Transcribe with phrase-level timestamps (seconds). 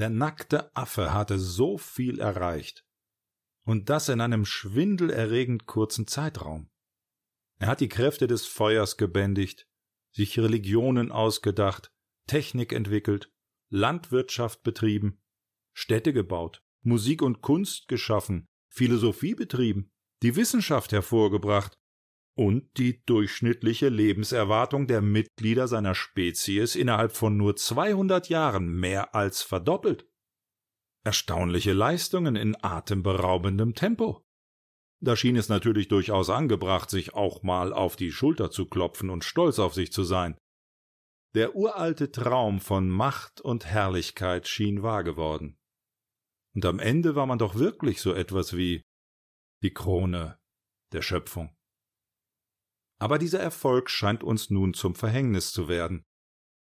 [0.00, 2.86] Der nackte Affe hatte so viel erreicht.
[3.66, 6.70] Und das in einem schwindelerregend kurzen Zeitraum.
[7.58, 9.68] Er hat die Kräfte des Feuers gebändigt,
[10.10, 11.92] sich Religionen ausgedacht,
[12.26, 13.30] Technik entwickelt,
[13.68, 15.20] Landwirtschaft betrieben,
[15.74, 19.92] Städte gebaut, Musik und Kunst geschaffen, Philosophie betrieben,
[20.22, 21.78] die Wissenschaft hervorgebracht
[22.36, 29.42] und die durchschnittliche Lebenserwartung der Mitglieder seiner Spezies innerhalb von nur 200 Jahren mehr als
[29.42, 30.06] verdoppelt.
[31.04, 34.24] Erstaunliche Leistungen in atemberaubendem Tempo.
[35.02, 39.24] Da schien es natürlich durchaus angebracht, sich auch mal auf die Schulter zu klopfen und
[39.24, 40.36] stolz auf sich zu sein.
[41.34, 45.58] Der uralte Traum von Macht und Herrlichkeit schien wahr geworden.
[46.54, 48.82] Und am Ende war man doch wirklich so etwas wie
[49.62, 50.38] die Krone
[50.92, 51.56] der Schöpfung.
[53.00, 56.04] Aber dieser Erfolg scheint uns nun zum Verhängnis zu werden.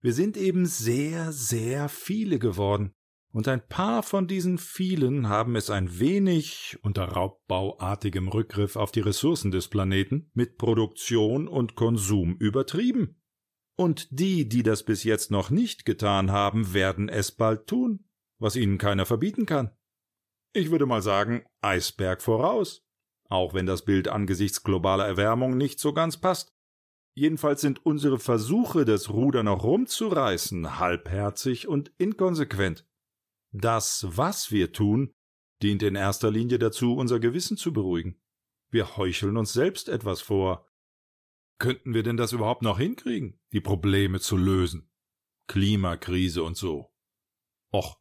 [0.00, 2.94] Wir sind eben sehr, sehr viele geworden,
[3.32, 9.00] und ein paar von diesen vielen haben es ein wenig unter raubbauartigem Rückgriff auf die
[9.00, 13.20] Ressourcen des Planeten mit Produktion und Konsum übertrieben.
[13.76, 18.04] Und die, die das bis jetzt noch nicht getan haben, werden es bald tun,
[18.38, 19.70] was ihnen keiner verbieten kann.
[20.52, 22.84] Ich würde mal sagen, Eisberg voraus,
[23.30, 26.52] auch wenn das Bild angesichts globaler Erwärmung nicht so ganz passt.
[27.14, 32.86] Jedenfalls sind unsere Versuche, das Ruder noch rumzureißen, halbherzig und inkonsequent.
[33.52, 35.14] Das, was wir tun,
[35.62, 38.20] dient in erster Linie dazu, unser Gewissen zu beruhigen.
[38.68, 40.68] Wir heucheln uns selbst etwas vor.
[41.58, 44.90] Könnten wir denn das überhaupt noch hinkriegen, die Probleme zu lösen?
[45.46, 46.92] Klimakrise und so.
[47.72, 48.00] Och,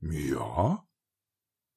[0.00, 0.86] ja,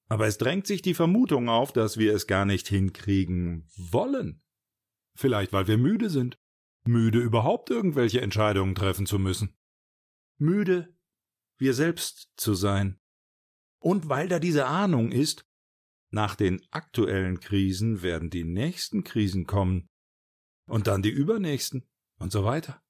[0.07, 4.41] aber es drängt sich die Vermutung auf, dass wir es gar nicht hinkriegen wollen.
[5.15, 6.39] Vielleicht weil wir müde sind.
[6.85, 9.57] Müde überhaupt irgendwelche Entscheidungen treffen zu müssen.
[10.37, 10.95] Müde,
[11.57, 12.99] wir selbst zu sein.
[13.79, 15.45] Und weil da diese Ahnung ist,
[16.09, 19.89] nach den aktuellen Krisen werden die nächsten Krisen kommen.
[20.65, 21.89] Und dann die übernächsten
[22.19, 22.81] und so weiter.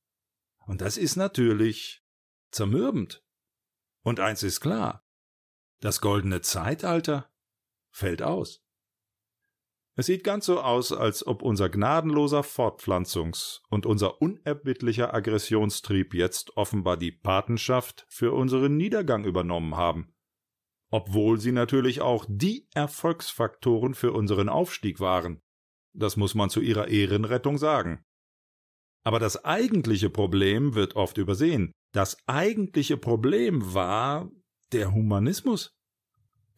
[0.65, 2.03] Und das ist natürlich
[2.51, 3.23] zermürbend.
[4.03, 5.06] Und eins ist klar,
[5.79, 7.31] das goldene Zeitalter
[7.91, 8.63] fällt aus.
[9.99, 16.55] Es sieht ganz so aus, als ob unser gnadenloser Fortpflanzungs- und unser unerbittlicher Aggressionstrieb jetzt
[16.55, 20.13] offenbar die Patenschaft für unseren Niedergang übernommen haben,
[20.91, 25.41] obwohl sie natürlich auch die Erfolgsfaktoren für unseren Aufstieg waren.
[25.93, 28.05] Das muss man zu ihrer Ehrenrettung sagen.
[29.03, 31.71] Aber das eigentliche Problem wird oft übersehen.
[31.91, 34.29] Das eigentliche Problem war,
[34.71, 35.75] der Humanismus?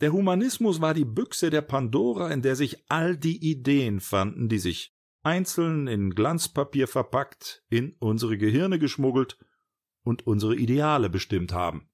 [0.01, 4.59] Der Humanismus war die Büchse der Pandora, in der sich all die Ideen fanden, die
[4.59, 9.37] sich einzeln in Glanzpapier verpackt, in unsere Gehirne geschmuggelt
[10.03, 11.89] und unsere Ideale bestimmt haben.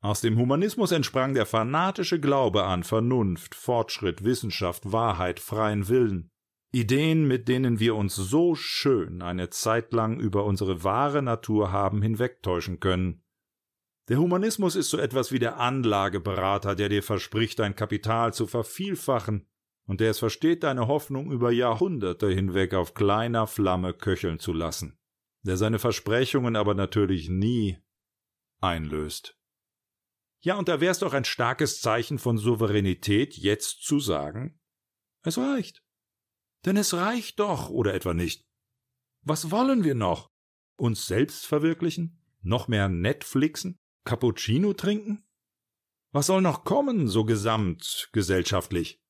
[0.00, 6.30] Aus dem Humanismus entsprang der fanatische Glaube an Vernunft, Fortschritt, Wissenschaft, Wahrheit, freien Willen,
[6.70, 12.02] Ideen, mit denen wir uns so schön eine Zeit lang über unsere wahre Natur haben
[12.02, 13.22] hinwegtäuschen können,
[14.08, 19.46] der Humanismus ist so etwas wie der Anlageberater, der dir verspricht, dein Kapital zu vervielfachen
[19.86, 24.98] und der es versteht, deine Hoffnung über Jahrhunderte hinweg auf kleiner Flamme köcheln zu lassen,
[25.42, 27.78] der seine Versprechungen aber natürlich nie
[28.60, 29.36] einlöst.
[30.40, 34.60] Ja, und da wär's doch ein starkes Zeichen von Souveränität, jetzt zu sagen,
[35.22, 35.82] es reicht.
[36.64, 38.46] Denn es reicht doch, oder etwa nicht.
[39.22, 40.30] Was wollen wir noch?
[40.76, 42.22] Uns selbst verwirklichen?
[42.42, 43.80] Noch mehr Netflixen?
[44.06, 45.22] Cappuccino trinken?
[46.12, 49.02] Was soll noch kommen, so gesamt gesellschaftlich?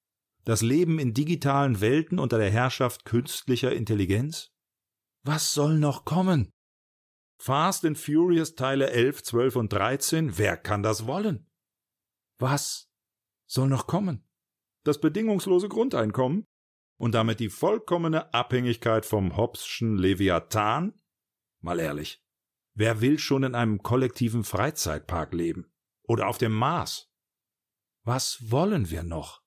[0.44, 4.50] Das Leben in digitalen Welten unter der Herrschaft künstlicher Intelligenz?
[5.22, 6.50] Was soll noch kommen?
[7.38, 11.46] Fast and Furious Teile 11, 12 und 13, wer kann das wollen?
[12.38, 12.88] Was
[13.46, 14.26] soll noch kommen?
[14.84, 16.44] Das bedingungslose Grundeinkommen
[16.98, 20.94] und damit die vollkommene Abhängigkeit vom Hobbesschen Leviathan?
[21.60, 22.25] Mal ehrlich.
[22.78, 25.72] Wer will schon in einem kollektiven Freizeitpark leben?
[26.02, 27.10] Oder auf dem Mars?
[28.04, 29.42] Was wollen wir noch?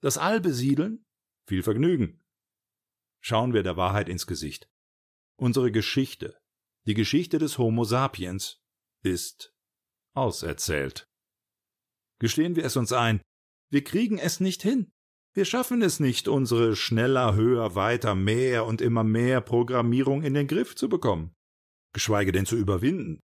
[0.00, 1.04] Das All besiedeln?
[1.46, 2.24] Viel Vergnügen.
[3.20, 4.70] Schauen wir der Wahrheit ins Gesicht.
[5.36, 6.40] Unsere Geschichte,
[6.86, 8.62] die Geschichte des Homo sapiens,
[9.02, 9.54] ist
[10.14, 11.06] auserzählt.
[12.18, 13.20] Gestehen wir es uns ein,
[13.68, 14.90] wir kriegen es nicht hin.
[15.34, 20.46] Wir schaffen es nicht, unsere schneller, höher, weiter, mehr und immer mehr Programmierung in den
[20.48, 21.36] Griff zu bekommen
[21.92, 23.20] geschweige denn zu überwinden.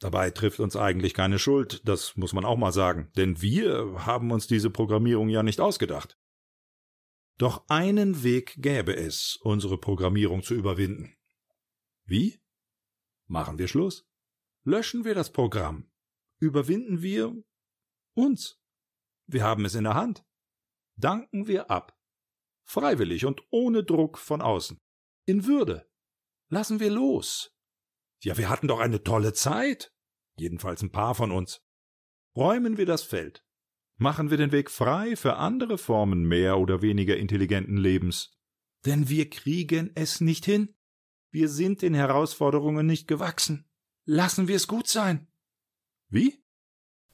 [0.00, 4.32] Dabei trifft uns eigentlich keine Schuld, das muss man auch mal sagen, denn wir haben
[4.32, 6.18] uns diese Programmierung ja nicht ausgedacht.
[7.38, 11.16] Doch einen Weg gäbe es, unsere Programmierung zu überwinden.
[12.04, 12.40] Wie?
[13.26, 14.06] Machen wir Schluss?
[14.64, 15.90] Löschen wir das Programm.
[16.38, 17.34] überwinden wir
[18.14, 18.60] uns.
[19.26, 20.24] Wir haben es in der Hand.
[20.96, 21.96] Danken wir ab.
[22.64, 24.80] Freiwillig und ohne Druck von außen.
[25.26, 25.88] In Würde.
[26.48, 27.51] Lassen wir los.
[28.22, 29.92] Ja, wir hatten doch eine tolle Zeit.
[30.36, 31.60] Jedenfalls ein paar von uns.
[32.36, 33.44] Räumen wir das Feld.
[33.96, 38.34] Machen wir den Weg frei für andere Formen mehr oder weniger intelligenten Lebens.
[38.84, 40.74] Denn wir kriegen es nicht hin.
[41.30, 43.68] Wir sind den Herausforderungen nicht gewachsen.
[44.04, 45.28] Lassen wir es gut sein.
[46.08, 46.42] Wie?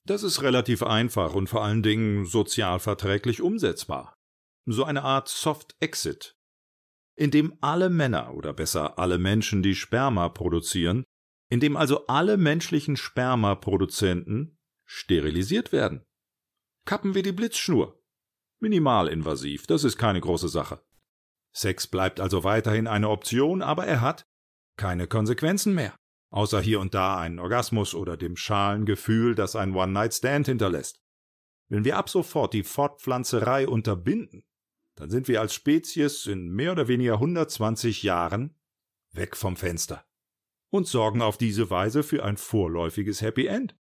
[0.05, 4.17] Das ist relativ einfach und vor allen Dingen sozial verträglich umsetzbar.
[4.65, 6.38] So eine Art Soft Exit,
[7.19, 11.05] in dem alle Männer oder besser alle Menschen, die Sperma produzieren,
[11.51, 16.05] in dem also alle menschlichen Spermaproduzenten sterilisiert werden.
[16.87, 18.01] Kappen wir die Blitzschnur.
[18.61, 20.81] Minimalinvasiv, das ist keine große Sache.
[21.55, 24.25] Sex bleibt also weiterhin eine Option, aber er hat
[24.77, 25.95] keine Konsequenzen mehr
[26.31, 31.01] außer hier und da einen Orgasmus oder dem schalen Gefühl, das ein One-Night-Stand hinterlässt.
[31.69, 34.45] Wenn wir ab sofort die Fortpflanzerei unterbinden,
[34.99, 38.57] dann sind wir als Spezies in mehr oder weniger 120 Jahren
[39.13, 40.05] weg vom Fenster
[40.71, 43.77] und sorgen auf diese Weise für ein vorläufiges Happy End.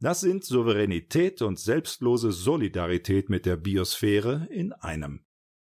[0.00, 5.24] Das sind Souveränität und selbstlose Solidarität mit der Biosphäre in einem.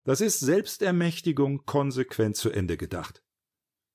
[0.05, 3.21] Das ist Selbstermächtigung konsequent zu Ende gedacht.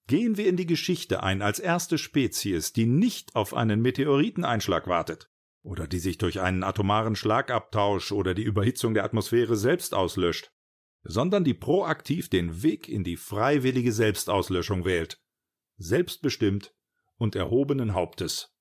[0.07, 5.31] Gehen wir in die Geschichte ein als erste Spezies, die nicht auf einen Meteoriteneinschlag wartet
[5.63, 10.54] oder die sich durch einen atomaren Schlagabtausch oder die Überhitzung der Atmosphäre selbst auslöscht,
[11.05, 15.23] sondern die proaktiv den Weg in die freiwillige Selbstauslöschung wählt,
[15.77, 16.75] selbstbestimmt
[17.17, 18.55] und erhobenen Hauptes.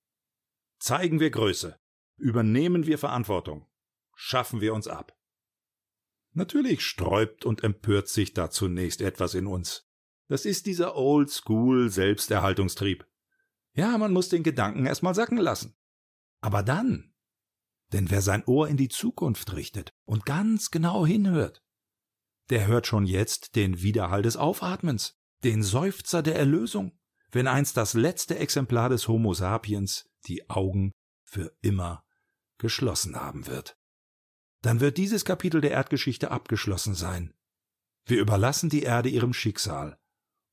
[0.79, 1.79] Zeigen wir Größe,
[2.17, 3.67] übernehmen wir Verantwortung,
[4.13, 5.17] schaffen wir uns ab.
[6.33, 9.87] Natürlich sträubt und empört sich da zunächst etwas in uns.
[10.27, 13.07] Das ist dieser Old-School Selbsterhaltungstrieb.
[13.73, 15.75] Ja, man muss den Gedanken erstmal sacken lassen.
[16.41, 17.13] Aber dann,
[17.93, 21.63] denn wer sein Ohr in die Zukunft richtet und ganz genau hinhört,
[22.49, 26.97] der hört schon jetzt den Widerhall des Aufatmens, den Seufzer der Erlösung,
[27.31, 30.91] wenn einst das letzte Exemplar des Homo sapiens die Augen
[31.23, 32.05] für immer
[32.57, 33.77] geschlossen haben wird.
[34.61, 37.33] Dann wird dieses Kapitel der Erdgeschichte abgeschlossen sein.
[38.05, 39.99] Wir überlassen die Erde ihrem Schicksal,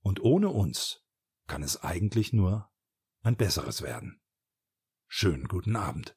[0.03, 1.05] und ohne uns
[1.47, 2.71] kann es eigentlich nur
[3.23, 4.21] ein besseres werden.
[5.07, 6.17] Schönen guten Abend.